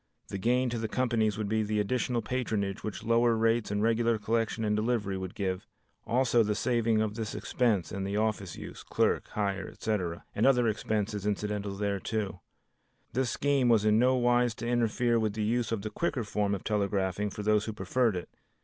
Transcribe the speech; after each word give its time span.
The 0.29 0.39
gain 0.39 0.71
to 0.71 0.79
the 0.79 0.87
companies 0.87 1.37
would 1.37 1.47
be 1.47 1.61
the 1.61 1.79
additional 1.79 2.23
patronage 2.23 2.83
which 2.83 3.03
lower 3.03 3.35
rates 3.37 3.69
and 3.69 3.83
regular 3.83 4.17
collection 4.17 4.65
and 4.65 4.75
delivery 4.75 5.15
would 5.15 5.35
give, 5.35 5.67
also 6.07 6.41
the 6.41 6.55
saving 6.55 7.03
of 7.03 7.13
this 7.13 7.35
expense 7.35 7.91
and 7.91 8.03
the 8.03 8.17
office 8.17 8.55
use, 8.55 8.81
clerk 8.81 9.27
hire, 9.33 9.67
etc., 9.69 10.23
and 10.33 10.47
other 10.47 10.67
expenses 10.67 11.27
incidental 11.27 11.75
thereto. 11.77 12.41
This 13.13 13.29
scheme 13.29 13.69
was 13.69 13.85
in 13.85 13.99
no 13.99 14.15
wise 14.15 14.55
to 14.55 14.67
interfere 14.67 15.19
with 15.19 15.33
the 15.33 15.43
use 15.45 15.71
of 15.71 15.83
the 15.83 15.91
quicker 15.91 16.23
form 16.23 16.55
of 16.55 16.63
telegraphing 16.63 17.29
for 17.29 17.43
those 17.43 17.65
who 17.65 17.71
preferred 17.73 18.15
it. 18.15 18.27